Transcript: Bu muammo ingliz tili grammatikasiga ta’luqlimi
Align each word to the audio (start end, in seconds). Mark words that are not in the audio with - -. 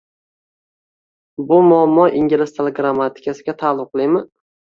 Bu 1.49 1.59
muammo 1.67 2.07
ingliz 2.21 2.55
tili 2.57 2.73
grammatikasiga 2.81 3.55
ta’luqlimi 3.63 4.27